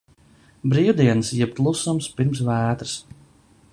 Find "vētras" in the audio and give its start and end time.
2.49-2.97